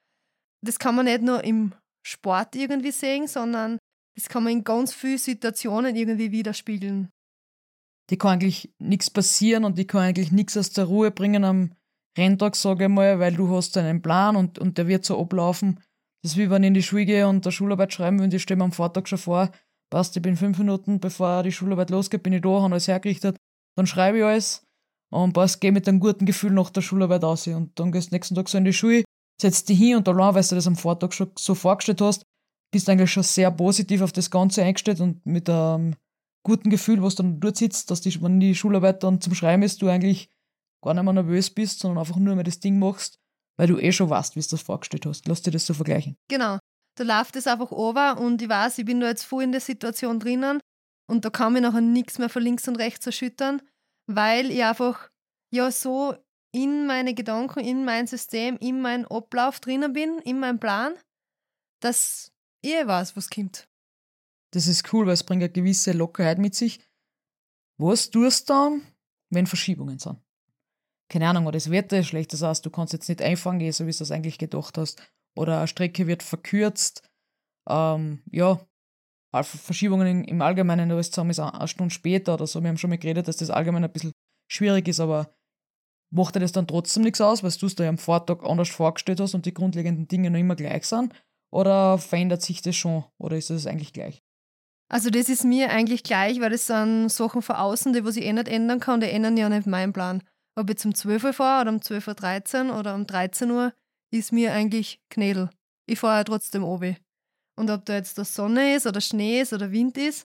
Das 0.64 0.78
kann 0.78 0.94
man 0.94 1.06
nicht 1.06 1.22
nur 1.22 1.42
im 1.44 1.74
Sport 2.06 2.54
irgendwie 2.56 2.90
sehen, 2.90 3.26
sondern 3.26 3.78
das 4.16 4.28
kann 4.28 4.44
man 4.44 4.52
in 4.52 4.64
ganz 4.64 4.92
vielen 4.92 5.18
Situationen 5.18 5.94
irgendwie 5.94 6.32
widerspiegeln. 6.32 7.08
Die 8.10 8.18
kann 8.18 8.32
eigentlich 8.32 8.72
nichts 8.78 9.10
passieren 9.10 9.64
und 9.64 9.78
die 9.78 9.86
kann 9.86 10.02
eigentlich 10.02 10.32
nichts 10.32 10.56
aus 10.56 10.70
der 10.70 10.84
Ruhe 10.84 11.10
bringen 11.10 11.44
am 11.44 11.72
Renntag, 12.16 12.56
sage 12.56 12.84
ich 12.84 12.90
mal, 12.90 13.18
weil 13.18 13.34
du 13.34 13.54
hast 13.54 13.76
einen 13.76 14.02
Plan 14.02 14.36
und, 14.36 14.58
und 14.58 14.78
der 14.78 14.86
wird 14.88 15.04
so 15.04 15.20
ablaufen. 15.20 15.80
Das 16.22 16.32
ist 16.32 16.38
wie 16.38 16.50
wenn 16.50 16.62
ich 16.62 16.68
in 16.68 16.74
die 16.74 16.82
Schule 16.82 17.04
gehe 17.04 17.28
und 17.28 17.44
der 17.44 17.50
Schularbeit 17.50 17.92
schreiben 17.92 18.20
und 18.20 18.32
ich 18.32 18.42
stelle 18.42 18.58
mir 18.58 18.64
am 18.64 18.72
Vortag 18.72 19.06
schon 19.06 19.18
vor, 19.18 19.50
passt, 19.90 20.16
ich 20.16 20.22
bin 20.22 20.36
fünf 20.36 20.58
Minuten, 20.58 20.98
bevor 20.98 21.42
die 21.42 21.52
Schularbeit 21.52 21.90
losgeht, 21.90 22.22
bin 22.22 22.32
ich 22.32 22.42
da, 22.42 22.48
habe 22.48 22.72
alles 22.72 22.88
hergerichtet, 22.88 23.36
dann 23.76 23.86
schreibe 23.86 24.18
ich 24.18 24.24
alles 24.24 24.64
und 25.10 25.34
passt, 25.34 25.60
gehe 25.60 25.72
mit 25.72 25.88
einem 25.88 26.00
guten 26.00 26.26
Gefühl 26.26 26.52
nach 26.52 26.70
der 26.70 26.80
Schularbeit 26.80 27.24
aus 27.24 27.46
und 27.46 27.78
dann 27.78 27.92
gehst 27.92 28.10
du 28.10 28.14
nächsten 28.14 28.34
Tag 28.34 28.48
so 28.48 28.58
in 28.58 28.64
die 28.64 28.72
Schule, 28.72 29.04
setzt 29.40 29.68
dich 29.68 29.78
hin 29.78 29.96
und 29.96 30.08
allein, 30.08 30.34
weil 30.34 30.42
du 30.42 30.54
das 30.54 30.66
am 30.66 30.76
Vortag 30.76 31.12
schon 31.12 31.30
so 31.38 31.54
vorgestellt 31.54 32.00
hast, 32.00 32.22
bist 32.72 32.88
eigentlich 32.88 33.12
schon 33.12 33.22
sehr 33.22 33.50
positiv 33.50 34.02
auf 34.02 34.12
das 34.12 34.30
Ganze 34.30 34.62
eingestellt 34.62 35.00
und 35.00 35.24
mit 35.24 35.48
einem 35.48 35.94
guten 36.46 36.70
Gefühl, 36.70 37.02
was 37.02 37.16
dann 37.16 37.40
dort 37.40 37.56
sitzt, 37.56 37.90
dass 37.90 38.00
die, 38.00 38.22
wenn 38.22 38.38
die 38.38 38.54
Schularbeit 38.54 39.02
dann 39.02 39.20
zum 39.20 39.34
Schreiben 39.34 39.64
ist, 39.64 39.82
du 39.82 39.88
eigentlich 39.88 40.30
gar 40.80 40.94
nicht 40.94 41.02
mehr 41.02 41.12
nervös 41.12 41.50
bist, 41.50 41.80
sondern 41.80 41.98
einfach 41.98 42.16
nur 42.16 42.36
mehr 42.36 42.44
das 42.44 42.60
Ding 42.60 42.78
machst, 42.78 43.18
weil 43.58 43.66
du 43.66 43.78
eh 43.78 43.90
schon 43.90 44.08
weißt, 44.08 44.36
wie 44.36 44.40
du 44.40 44.46
das 44.48 44.62
vorgestellt 44.62 45.06
hast. 45.06 45.26
Lass 45.26 45.42
dir 45.42 45.50
das 45.50 45.66
so 45.66 45.74
vergleichen. 45.74 46.16
Genau. 46.28 46.58
Da 46.96 47.04
läuft 47.04 47.34
es 47.36 47.46
einfach 47.46 47.72
over 47.72 48.18
und 48.18 48.40
ich 48.40 48.48
weiß, 48.48 48.78
ich 48.78 48.84
bin 48.84 49.00
da 49.00 49.08
jetzt 49.08 49.24
voll 49.24 49.42
in 49.42 49.52
der 49.52 49.60
Situation 49.60 50.20
drinnen 50.20 50.60
und 51.10 51.24
da 51.24 51.30
kann 51.30 51.52
mich 51.52 51.62
nachher 51.62 51.80
nichts 51.80 52.18
mehr 52.18 52.28
von 52.28 52.42
links 52.42 52.68
und 52.68 52.76
rechts 52.76 53.04
erschüttern, 53.04 53.60
weil 54.06 54.50
ich 54.50 54.62
einfach 54.62 55.10
ja 55.52 55.70
so 55.70 56.14
in 56.52 56.86
meine 56.86 57.12
Gedanken, 57.12 57.60
in 57.60 57.84
mein 57.84 58.06
System, 58.06 58.56
in 58.58 58.80
meinen 58.80 59.04
Ablauf 59.06 59.60
drinnen 59.60 59.92
bin, 59.92 60.18
in 60.20 60.38
meinem 60.38 60.60
Plan, 60.60 60.94
dass 61.80 62.32
ich 62.62 62.86
weiß, 62.86 63.16
was 63.16 63.28
kommt. 63.28 63.68
Das 64.56 64.68
ist 64.68 64.90
cool, 64.94 65.04
weil 65.04 65.12
es 65.12 65.22
bringt 65.22 65.42
eine 65.42 65.52
gewisse 65.52 65.92
Lockerheit 65.92 66.38
mit 66.38 66.54
sich. 66.54 66.80
Was 67.78 68.08
tust 68.08 68.48
du 68.48 68.54
dann, 68.54 68.86
wenn 69.28 69.46
Verschiebungen 69.46 69.98
sind? 69.98 70.18
Keine 71.10 71.28
Ahnung, 71.28 71.44
oder 71.44 71.58
das 71.58 71.70
Wetter 71.70 71.98
ist 71.98 72.06
schlecht, 72.06 72.32
das 72.32 72.40
heißt, 72.40 72.64
du 72.64 72.70
kannst 72.70 72.94
jetzt 72.94 73.06
nicht 73.10 73.20
einfahren 73.20 73.58
gehen, 73.58 73.72
so 73.72 73.86
wie 73.86 73.92
du 73.92 73.98
das 73.98 74.10
eigentlich 74.10 74.38
gedacht 74.38 74.78
hast. 74.78 75.02
Oder 75.36 75.58
eine 75.58 75.68
Strecke 75.68 76.06
wird 76.06 76.22
verkürzt. 76.22 77.06
Ähm, 77.68 78.22
ja, 78.32 78.58
Verschiebungen 79.42 80.24
im 80.24 80.40
Allgemeinen, 80.40 80.90
alles 80.90 81.10
zusammen 81.10 81.32
ist 81.32 81.38
eine 81.38 81.68
Stunde 81.68 81.92
später 81.92 82.32
oder 82.32 82.46
so. 82.46 82.62
Wir 82.62 82.70
haben 82.70 82.78
schon 82.78 82.88
mal 82.88 82.96
geredet, 82.96 83.28
dass 83.28 83.36
das 83.36 83.50
allgemein 83.50 83.84
ein 83.84 83.92
bisschen 83.92 84.12
schwierig 84.50 84.88
ist, 84.88 85.00
aber 85.00 85.36
macht 86.10 86.34
dir 86.34 86.40
das 86.40 86.52
dann 86.52 86.66
trotzdem 86.66 87.02
nichts 87.02 87.20
aus, 87.20 87.42
weil 87.42 87.50
du 87.50 87.66
es 87.66 87.74
dir 87.74 87.90
am 87.90 87.98
Vortag 87.98 88.42
anders 88.42 88.70
vorgestellt 88.70 89.20
hast 89.20 89.34
und 89.34 89.44
die 89.44 89.52
grundlegenden 89.52 90.08
Dinge 90.08 90.30
noch 90.30 90.38
immer 90.38 90.56
gleich 90.56 90.86
sind? 90.86 91.12
Oder 91.52 91.98
verändert 91.98 92.40
sich 92.40 92.62
das 92.62 92.74
schon? 92.74 93.04
Oder 93.18 93.36
ist 93.36 93.50
das 93.50 93.66
eigentlich 93.66 93.92
gleich? 93.92 94.25
Also 94.88 95.10
das 95.10 95.28
ist 95.28 95.44
mir 95.44 95.70
eigentlich 95.70 96.04
gleich, 96.04 96.40
weil 96.40 96.50
das 96.50 96.66
sind 96.66 97.08
Sachen 97.08 97.42
von 97.42 97.56
außen, 97.56 97.92
die 97.92 98.04
was 98.04 98.16
ich 98.16 98.24
eh 98.24 98.32
nicht 98.32 98.48
ändern 98.48 98.80
kann, 98.80 99.00
die 99.00 99.10
ändern 99.10 99.36
ja 99.36 99.48
nicht 99.48 99.66
meinen 99.66 99.92
Plan. 99.92 100.22
Ob 100.54 100.70
ich 100.70 100.84
um 100.84 100.94
12 100.94 101.24
Uhr 101.24 101.32
fahre 101.32 101.62
oder 101.62 101.70
um 101.72 101.78
12.13 101.78 102.70
Uhr 102.70 102.78
oder 102.78 102.94
um 102.94 103.06
13 103.06 103.50
Uhr, 103.50 103.72
ist 104.12 104.32
mir 104.32 104.52
eigentlich 104.52 105.00
Knädel. 105.10 105.50
Ich 105.86 105.98
fahre 105.98 106.18
ja 106.18 106.24
trotzdem 106.24 106.64
oben. 106.64 106.96
Und 107.58 107.70
ob 107.70 107.84
da 107.84 107.94
jetzt 107.94 108.18
das 108.18 108.34
Sonne 108.34 108.74
ist 108.76 108.86
oder 108.86 109.00
Schnee 109.00 109.40
ist 109.40 109.52
oder 109.52 109.72
Wind 109.72 109.98
ist, 109.98 110.26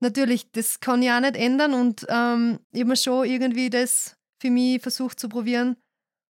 natürlich, 0.00 0.50
das 0.52 0.80
kann 0.80 1.02
ich 1.02 1.10
auch 1.10 1.20
nicht 1.20 1.36
ändern 1.36 1.74
und 1.74 2.06
ähm, 2.08 2.60
ich 2.72 2.80
habe 2.80 2.90
mir 2.90 2.96
schon 2.96 3.26
irgendwie 3.26 3.70
das 3.70 4.16
für 4.40 4.50
mich 4.50 4.82
versucht 4.82 5.18
zu 5.18 5.28
probieren. 5.28 5.76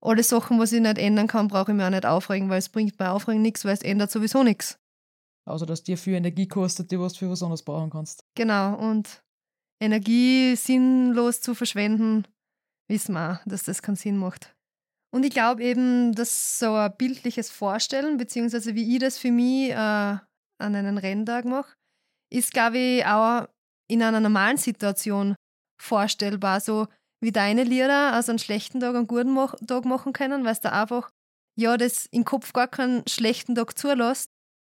Alle 0.01 0.23
Sachen, 0.23 0.59
was 0.59 0.71
ich 0.71 0.81
nicht 0.81 0.97
ändern 0.97 1.27
kann, 1.27 1.47
brauche 1.47 1.71
ich 1.71 1.77
mir 1.77 1.87
auch 1.87 1.91
nicht 1.91 2.05
aufregen, 2.05 2.49
weil 2.49 2.59
es 2.59 2.69
bringt 2.69 2.97
bei 2.97 3.09
Aufregen 3.09 3.41
nichts, 3.41 3.65
weil 3.65 3.73
es 3.73 3.81
ändert 3.81 4.11
sowieso 4.11 4.43
nichts. 4.43 4.77
Also, 5.47 5.65
dass 5.65 5.83
dir 5.83 5.97
viel 5.97 6.15
Energie 6.15 6.47
kostet, 6.47 6.91
die 6.91 6.95
du 6.95 7.07
für 7.09 7.29
was 7.29 7.43
anderes 7.43 7.63
brauchen 7.63 7.91
kannst. 7.91 8.23
Genau, 8.35 8.75
und 8.75 9.23
Energie 9.79 10.55
sinnlos 10.55 11.41
zu 11.41 11.53
verschwenden, 11.53 12.27
wissen 12.89 13.13
wir 13.13 13.33
auch, 13.33 13.45
dass 13.45 13.63
das 13.63 13.81
keinen 13.81 13.95
Sinn 13.95 14.17
macht. 14.17 14.55
Und 15.13 15.23
ich 15.23 15.31
glaube 15.31 15.63
eben, 15.63 16.13
dass 16.13 16.59
so 16.59 16.73
ein 16.73 16.95
bildliches 16.97 17.49
Vorstellen, 17.49 18.17
beziehungsweise 18.17 18.75
wie 18.75 18.95
ich 18.95 18.99
das 18.99 19.17
für 19.17 19.31
mich 19.31 19.69
äh, 19.69 19.75
an 19.75 20.21
einen 20.59 20.97
Renntag 20.97 21.45
mache, 21.45 21.73
ist, 22.33 22.51
glaube 22.51 22.77
ich, 22.77 23.05
auch 23.05 23.47
in 23.89 24.03
einer 24.03 24.19
normalen 24.19 24.57
Situation 24.57 25.35
vorstellbar. 25.81 26.59
So 26.59 26.87
wie 27.21 27.31
deine 27.31 27.63
Lieder 27.63 28.19
aus 28.19 28.29
einem 28.29 28.39
schlechten 28.39 28.79
Tag 28.79 28.95
einen 28.95 29.07
guten 29.07 29.35
Tag 29.67 29.85
machen 29.85 30.11
können, 30.11 30.43
weil 30.43 30.55
du 30.55 30.71
einfach, 30.71 31.09
ja, 31.57 31.77
das 31.77 32.07
im 32.07 32.25
Kopf 32.25 32.51
gar 32.51 32.67
keinen 32.67 33.07
schlechten 33.07 33.55
Tag 33.55 33.77
zulässt. 33.77 34.29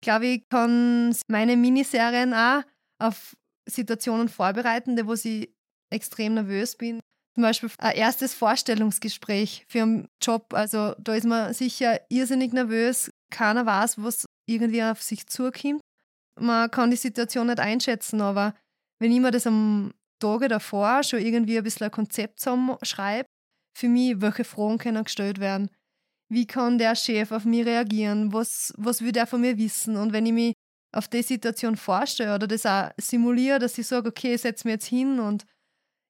Glaube 0.01 0.27
ich, 0.27 0.49
kann 0.49 1.15
meine 1.27 1.57
Miniserien 1.57 2.33
auch 2.33 2.63
auf 2.99 3.35
Situationen 3.67 4.29
vorbereiten, 4.29 4.97
wo 5.07 5.13
ich 5.13 5.53
extrem 5.91 6.35
nervös 6.35 6.75
bin. 6.75 6.99
Zum 7.35 7.43
Beispiel 7.43 7.69
ein 7.77 7.95
erstes 7.95 8.33
Vorstellungsgespräch 8.33 9.65
für 9.67 9.83
einen 9.83 10.07
Job. 10.21 10.53
Also 10.53 10.95
da 10.97 11.13
ist 11.13 11.25
man 11.25 11.53
sicher 11.53 11.99
irrsinnig 12.09 12.53
nervös. 12.53 13.11
Keiner 13.31 13.65
weiß, 13.65 14.01
was 14.03 14.25
irgendwie 14.47 14.83
auf 14.83 15.01
sich 15.03 15.27
zukommt. 15.27 15.81
Man 16.39 16.71
kann 16.71 16.91
die 16.91 16.97
Situation 16.97 17.47
nicht 17.47 17.59
einschätzen, 17.59 18.21
aber 18.21 18.55
wenn 18.99 19.11
ich 19.11 19.19
mir 19.19 19.31
das 19.31 19.45
am 19.45 19.93
Tage 20.19 20.47
davor 20.47 21.03
schon 21.03 21.19
irgendwie 21.19 21.57
ein 21.57 21.63
bisschen 21.63 21.85
ein 21.85 21.91
Konzept 21.91 22.41
schreibe, 22.81 23.27
für 23.77 23.87
mich, 23.87 24.19
welche 24.21 24.43
Fragen 24.43 24.79
können 24.79 25.03
gestellt 25.03 25.39
werden. 25.39 25.69
Wie 26.29 26.45
kann 26.45 26.77
der 26.77 26.95
Chef 26.95 27.31
auf 27.31 27.45
mich 27.45 27.65
reagieren? 27.65 28.33
Was, 28.33 28.73
was 28.77 29.01
will 29.01 29.11
der 29.11 29.27
von 29.27 29.41
mir 29.41 29.57
wissen? 29.57 29.95
Und 29.95 30.13
wenn 30.13 30.25
ich 30.25 30.33
mich 30.33 30.53
auf 30.93 31.07
die 31.07 31.21
Situation 31.21 31.77
vorstelle 31.77 32.35
oder 32.35 32.47
das 32.47 32.65
auch 32.65 32.89
simuliere, 32.97 33.59
dass 33.59 33.77
ich 33.77 33.87
sage, 33.87 34.09
okay, 34.09 34.33
ich 34.33 34.41
setze 34.41 34.67
mich 34.67 34.73
jetzt 34.73 34.87
hin 34.87 35.19
und 35.19 35.45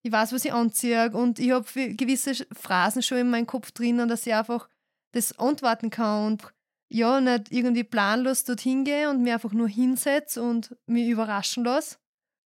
ich 0.03 0.11
weiß, 0.11 0.33
was 0.33 0.45
ich 0.45 0.53
anziehe 0.53 1.11
und 1.11 1.39
ich 1.39 1.51
habe 1.51 1.95
gewisse 1.95 2.33
Phrasen 2.53 3.01
schon 3.01 3.17
in 3.17 3.29
meinem 3.29 3.47
Kopf 3.47 3.71
drinnen, 3.71 4.07
dass 4.07 4.25
ich 4.25 4.33
einfach 4.33 4.69
das 5.13 5.37
antworten 5.37 5.89
kann 5.89 6.27
und 6.27 6.53
ja, 6.89 7.19
nicht 7.19 7.51
irgendwie 7.51 7.83
planlos 7.83 8.45
dorthin 8.45 8.85
gehe 8.85 9.09
und 9.09 9.21
mir 9.21 9.33
einfach 9.33 9.51
nur 9.51 9.67
hinsetze 9.67 10.41
und 10.41 10.75
mich 10.85 11.09
überraschen 11.09 11.65
lasse 11.65 11.97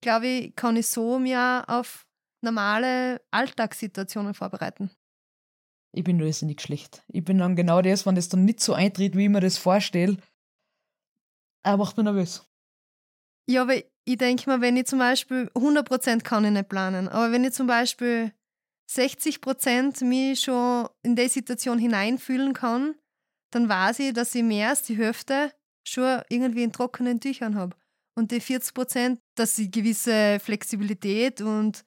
glaube 0.02 0.28
ich, 0.28 0.56
kann 0.56 0.76
ich 0.76 0.88
so 0.88 1.20
mir 1.20 1.64
auf 1.68 2.08
normale 2.42 3.22
Alltagssituationen 3.32 4.34
vorbereiten. 4.34 4.92
Ich 5.94 6.04
bin 6.04 6.18
nicht 6.18 6.62
schlecht. 6.62 7.04
Ich 7.08 7.24
bin 7.24 7.38
dann 7.38 7.56
genau 7.56 7.82
das, 7.82 8.06
wenn 8.06 8.16
das 8.16 8.30
dann 8.30 8.46
nicht 8.46 8.62
so 8.62 8.74
eintritt, 8.74 9.18
wie 9.18 9.26
ich 9.26 9.30
mir 9.30 9.42
das 9.42 9.58
vorstelle, 9.58 10.18
er 11.64 11.78
macht 11.78 11.98
mich 11.98 12.06
nervös. 12.06 12.48
Ja, 13.48 13.64
aber 13.64 13.76
ich 13.76 14.18
denke 14.18 14.50
mir, 14.50 14.62
wenn 14.62 14.78
ich 14.78 14.86
zum 14.86 15.00
Beispiel 15.00 15.52
100% 15.54 16.22
kann 16.22 16.46
ich 16.46 16.52
nicht 16.52 16.70
planen, 16.70 17.08
aber 17.08 17.32
wenn 17.32 17.44
ich 17.44 17.54
zum 17.54 17.68
Beispiel 17.68 18.32
60% 18.90 20.04
mich 20.06 20.42
schon 20.42 20.88
in 21.04 21.16
die 21.16 21.28
Situation 21.28 21.78
hineinfühlen 21.78 22.54
kann, 22.54 22.96
dann 23.52 23.68
weiß 23.68 24.00
ich, 24.00 24.14
dass 24.14 24.34
ich 24.34 24.44
mehr 24.44 24.70
als 24.70 24.84
die 24.84 24.98
Hälfte 24.98 25.52
schon 25.86 26.22
irgendwie 26.30 26.64
in 26.64 26.72
trockenen 26.72 27.20
Tüchern 27.20 27.56
habe 27.56 27.76
und 28.16 28.32
die 28.32 28.40
40 28.40 28.74
Prozent, 28.74 29.20
dass 29.36 29.56
sie 29.56 29.70
gewisse 29.70 30.40
Flexibilität 30.40 31.42
und 31.42 31.84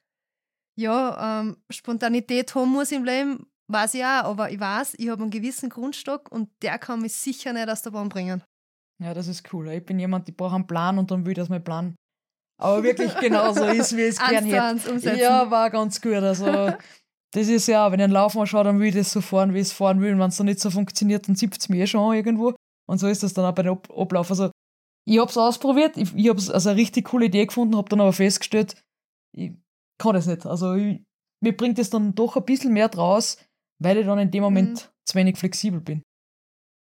ja, 0.76 1.40
ähm, 1.40 1.56
Spontanität 1.70 2.54
haben 2.54 2.70
muss 2.70 2.90
im 2.90 3.04
Leben, 3.04 3.46
weiß 3.68 3.94
ich 3.94 4.04
auch, 4.04 4.24
aber 4.24 4.50
ich 4.50 4.60
weiß, 4.60 4.94
ich 4.98 5.08
habe 5.08 5.22
einen 5.22 5.30
gewissen 5.30 5.70
Grundstock 5.70 6.30
und 6.30 6.50
der 6.62 6.78
kann 6.78 7.00
mich 7.00 7.14
sicher 7.14 7.52
nicht 7.52 7.68
aus 7.68 7.82
der 7.82 7.90
Bahn 7.90 8.08
bringen. 8.08 8.42
Ja, 9.02 9.14
das 9.14 9.28
ist 9.28 9.52
cool. 9.52 9.68
Ich 9.70 9.84
bin 9.84 9.98
jemand, 9.98 10.28
ich 10.28 10.36
brauche 10.36 10.54
einen 10.54 10.66
Plan 10.66 10.98
und 10.98 11.10
dann 11.10 11.24
will 11.24 11.32
ich, 11.32 11.36
dass 11.36 11.48
mein 11.48 11.64
Plan 11.64 11.94
aber 12.60 12.82
wirklich 12.82 13.14
genauso 13.16 13.64
ist, 13.64 13.96
wie 13.96 14.02
ich 14.02 14.08
es 14.10 14.18
gern 14.28 14.78
hätte. 14.78 15.18
Ja, 15.18 15.50
war 15.50 15.70
ganz 15.70 16.00
gut. 16.00 16.14
Also, 16.14 16.46
das 17.32 17.48
ist 17.48 17.66
ja, 17.66 17.90
wenn 17.90 17.98
ich 17.98 18.04
einen 18.04 18.12
Lauf 18.12 18.36
anschaue, 18.36 18.64
dann 18.64 18.78
will 18.78 18.88
ich 18.88 18.94
das 18.94 19.12
so 19.12 19.20
fahren, 19.20 19.54
wie 19.54 19.58
ich 19.58 19.68
es 19.68 19.72
fahren 19.72 20.00
will. 20.00 20.12
Und 20.12 20.20
wenn 20.20 20.28
es 20.28 20.36
dann 20.36 20.46
nicht 20.46 20.60
so 20.60 20.70
funktioniert, 20.70 21.26
dann 21.26 21.36
zipft 21.36 21.60
es 21.60 21.68
mir 21.68 21.82
eh 21.82 21.86
schon 21.86 22.14
irgendwo. 22.14 22.54
Und 22.86 22.98
so 22.98 23.08
ist 23.08 23.22
das 23.22 23.34
dann 23.34 23.44
auch 23.44 23.54
bei 23.54 23.62
dem 23.62 23.78
Ablauf. 23.96 24.30
Also, 24.30 24.50
ich 25.06 25.18
habe 25.18 25.30
es 25.30 25.36
ausprobiert, 25.36 25.96
ich, 25.96 26.14
ich 26.14 26.28
habe 26.28 26.38
es 26.38 26.50
als 26.50 26.66
eine 26.66 26.76
richtig 26.76 27.06
coole 27.06 27.26
Idee 27.26 27.44
gefunden, 27.44 27.76
habe 27.76 27.88
dann 27.88 28.00
aber 28.00 28.12
festgestellt, 28.12 28.76
ich 29.36 29.52
kann 29.98 30.14
das 30.14 30.26
nicht. 30.26 30.46
Also 30.46 30.74
ich, 30.74 31.02
mir 31.42 31.54
bringt 31.54 31.78
es 31.78 31.90
dann 31.90 32.14
doch 32.14 32.36
ein 32.36 32.44
bisschen 32.44 32.72
mehr 32.72 32.88
draus, 32.88 33.36
weil 33.84 33.98
ich 33.98 34.06
dann 34.06 34.18
in 34.18 34.30
dem 34.30 34.42
Moment 34.42 34.72
mhm. 34.72 34.88
zu 35.04 35.14
wenig 35.14 35.36
flexibel 35.36 35.80
bin. 35.80 36.02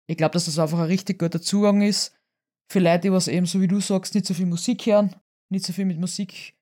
Ich 0.09 0.17
glaube, 0.17 0.33
dass 0.33 0.45
das 0.45 0.59
einfach 0.59 0.79
ein 0.79 0.87
richtig 0.87 1.19
guter 1.19 1.41
Zugang 1.41 1.83
ist 1.83 2.15
für 2.71 2.79
Leute, 2.79 3.01
die 3.01 3.13
was 3.13 3.29
eben, 3.29 3.47
so 3.47 3.61
wie 3.61 3.69
du 3.69 3.81
sagst, 3.81 4.15
nicht 4.15 4.27
so 4.27 4.35
viel 4.35 4.47
Musik 4.47 4.87
hören, 4.87 5.15
nicht 5.51 5.65
so 5.65 5.73
viel 5.73 5.85
mit 5.85 5.99
Musik 5.99 6.55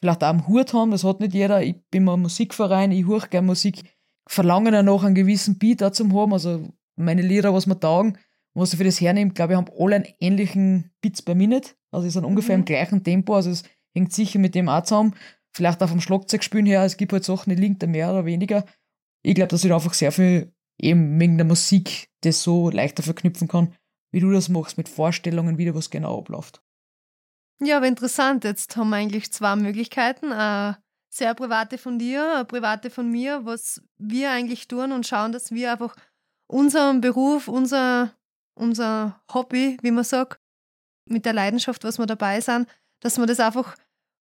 vielleicht 0.00 0.22
auch 0.22 0.28
am 0.28 0.46
Hut 0.46 0.72
haben, 0.72 0.92
das 0.92 1.04
hat 1.04 1.20
nicht 1.20 1.34
jeder. 1.34 1.62
Ich 1.62 1.76
bin 1.90 2.04
mal 2.04 2.14
ein 2.14 2.20
Musikverein, 2.20 2.92
ich 2.92 3.06
höre 3.06 3.26
gerne 3.26 3.46
Musik, 3.46 3.82
verlange 4.28 4.70
danach 4.70 5.02
einen 5.02 5.14
gewissen 5.14 5.58
Beat 5.58 5.82
auch 5.82 5.90
zum 5.90 6.14
haben, 6.14 6.32
also 6.32 6.68
meine 6.96 7.22
Lieder, 7.22 7.52
was 7.54 7.66
mir 7.66 7.78
taugen, 7.78 8.18
was 8.54 8.72
ich 8.72 8.78
für 8.78 8.84
das 8.84 9.00
hernehme, 9.00 9.32
glaube 9.32 9.52
ich, 9.52 9.56
haben 9.56 9.70
alle 9.78 9.96
einen 9.96 10.06
ähnlichen 10.20 10.90
Beats 11.00 11.22
per 11.22 11.34
Minute. 11.34 11.70
Also 11.90 12.04
sie 12.04 12.10
sind 12.10 12.24
ungefähr 12.24 12.56
mhm. 12.56 12.62
im 12.62 12.66
gleichen 12.66 13.04
Tempo. 13.04 13.34
Also 13.34 13.50
es 13.50 13.62
hängt 13.94 14.12
sicher 14.12 14.38
mit 14.38 14.54
dem 14.54 14.68
auch 14.68 14.82
zusammen. 14.82 15.14
Vielleicht 15.54 15.82
auch 15.82 15.88
vom 15.88 16.00
Schlagzeugspielen 16.00 16.66
her. 16.66 16.82
Es 16.84 16.96
gibt 16.96 17.12
halt 17.12 17.24
Sachen, 17.24 17.50
die 17.50 17.60
liegen 17.60 17.78
da 17.78 17.86
mehr 17.86 18.10
oder 18.10 18.24
weniger. 18.24 18.64
Ich 19.28 19.34
glaube, 19.34 19.48
dass 19.48 19.62
ich 19.62 19.68
da 19.68 19.74
einfach 19.74 19.94
sehr 19.94 20.12
viel 20.12 20.52
eben 20.78 21.18
wegen 21.20 21.36
der 21.36 21.46
Musik 21.46 22.08
das 22.22 22.42
so 22.42 22.70
leichter 22.70 23.02
verknüpfen 23.02 23.48
kann, 23.48 23.74
wie 24.10 24.20
du 24.20 24.30
das 24.30 24.48
machst, 24.48 24.78
mit 24.78 24.88
Vorstellungen, 24.88 25.58
wie 25.58 25.66
da 25.66 25.74
was 25.74 25.90
genau 25.90 26.18
abläuft. 26.18 26.62
Ja, 27.60 27.76
aber 27.76 27.88
interessant. 27.88 28.44
Jetzt 28.44 28.76
haben 28.76 28.90
wir 28.90 28.96
eigentlich 28.96 29.32
zwei 29.32 29.56
Möglichkeiten. 29.56 30.32
Eine 30.32 30.78
sehr 31.10 31.34
private 31.34 31.76
von 31.76 31.98
dir, 31.98 32.36
eine 32.36 32.44
private 32.44 32.90
von 32.90 33.10
mir, 33.10 33.44
was 33.44 33.82
wir 33.98 34.30
eigentlich 34.30 34.68
tun 34.68 34.92
und 34.92 35.06
schauen, 35.06 35.32
dass 35.32 35.50
wir 35.50 35.72
einfach 35.72 35.94
unseren 36.46 37.00
Beruf, 37.00 37.48
unser 37.48 38.12
unser 38.58 39.20
Hobby, 39.32 39.78
wie 39.82 39.90
man 39.90 40.04
sagt, 40.04 40.40
mit 41.06 41.24
der 41.24 41.32
Leidenschaft, 41.32 41.84
was 41.84 41.98
wir 41.98 42.06
dabei 42.06 42.40
sind, 42.40 42.68
dass 43.00 43.18
wir 43.18 43.26
das 43.26 43.40
einfach 43.40 43.76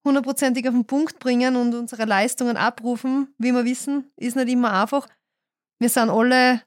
hundertprozentig 0.07 0.67
auf 0.67 0.73
den 0.73 0.85
Punkt 0.85 1.19
bringen 1.19 1.55
und 1.55 1.75
unsere 1.75 2.05
Leistungen 2.05 2.57
abrufen. 2.57 3.33
Wie 3.37 3.51
wir 3.51 3.65
wissen, 3.65 4.11
ist 4.15 4.35
nicht 4.35 4.49
immer 4.49 4.81
einfach. 4.81 5.07
Wir 5.79 5.89
sind 5.89 6.09
alle 6.09 6.61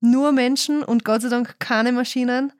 nur 0.00 0.32
Menschen 0.32 0.82
und 0.82 1.04
Gott 1.04 1.22
sei 1.22 1.28
Dank 1.28 1.58
keine 1.58 1.92
Maschinen. 1.92 2.52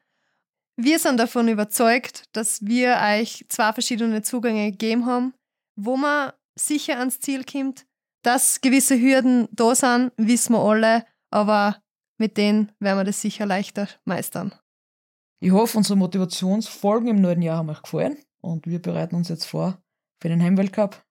Wir 0.76 0.98
sind 0.98 1.18
davon 1.18 1.48
überzeugt, 1.48 2.24
dass 2.32 2.64
wir 2.66 2.98
euch 3.02 3.46
zwei 3.48 3.72
verschiedene 3.72 4.22
Zugänge 4.22 4.70
gegeben 4.70 5.06
haben, 5.06 5.32
wo 5.76 5.96
man 5.96 6.32
sicher 6.58 6.98
ans 6.98 7.20
Ziel 7.20 7.44
kommt. 7.44 7.86
Dass 8.22 8.60
gewisse 8.60 9.00
Hürden 9.00 9.48
da 9.52 9.74
sind, 9.74 10.12
wissen 10.16 10.54
wir 10.54 10.60
alle, 10.60 11.04
aber 11.30 11.80
mit 12.18 12.36
denen 12.36 12.72
werden 12.80 12.98
wir 12.98 13.04
das 13.04 13.20
sicher 13.20 13.46
leichter 13.46 13.88
meistern. 14.04 14.52
Ich 15.40 15.52
hoffe, 15.52 15.78
unsere 15.78 15.96
Motivationsfolgen 15.96 17.08
im 17.08 17.20
neuen 17.20 17.42
Jahr 17.42 17.58
haben 17.58 17.70
euch 17.70 17.82
gefallen 17.82 18.18
und 18.40 18.66
wir 18.66 18.80
bereiten 18.80 19.14
uns 19.14 19.28
jetzt 19.28 19.44
vor 19.44 19.78
für 20.20 20.28
den 20.28 20.42
Heimweltcup. 20.42 21.02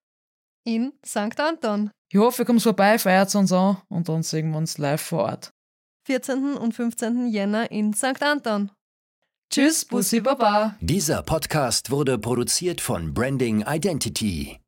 In 0.64 0.94
St. 1.06 1.40
Anton. 1.40 1.92
Ich 2.12 2.20
hoffe, 2.20 2.42
ihr 2.42 2.46
kommt 2.46 2.62
vorbei, 2.62 2.98
feiert 2.98 3.34
uns 3.36 3.52
an 3.52 3.78
und 3.90 4.10
dann 4.10 4.24
sehen 4.24 4.52
wir 4.52 4.58
uns 4.58 4.78
live 4.78 5.02
vor 5.02 5.24
Ort. 5.24 5.52
14. 6.08 6.56
und 6.56 6.74
15. 6.74 7.28
Jänner 7.28 7.72
in 7.72 7.94
St. 7.94 8.22
Anton. 8.22 8.72
Tschüss, 9.50 9.86
Bussi 9.86 10.22
Baba. 10.22 10.76
Dieser 10.82 11.22
Podcast 11.24 11.92
wurde 11.92 12.18
produziert 12.18 12.82
von 12.82 13.14
Branding 13.14 13.64
Identity. 13.68 14.60